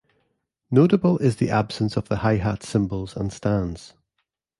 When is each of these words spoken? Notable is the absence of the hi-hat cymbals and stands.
Notable 0.71 1.19
is 1.19 1.35
the 1.35 1.51
absence 1.51 1.95
of 1.95 2.09
the 2.09 2.15
hi-hat 2.15 2.63
cymbals 2.63 3.15
and 3.15 3.31
stands. 3.31 3.93